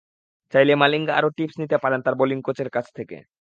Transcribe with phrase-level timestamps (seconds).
[0.53, 3.17] চাইলে মালিঙ্গা আরও টিপস নিতে পারেন তাঁর বোলিং কোচের কাছ থেকে।